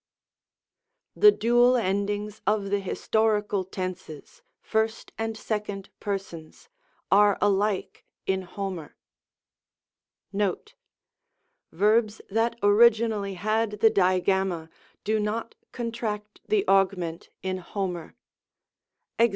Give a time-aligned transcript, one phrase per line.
[1.15, 6.69] The Dual endings of the historical tenses, 1st and 2d Persons,
[7.11, 8.95] are alike in Homer.
[10.33, 10.73] Note.—
[11.71, 14.69] Verbs that originally had the Digamma,
[15.03, 18.15] do not contract the augment in Homer.
[19.19, 19.29] Ex.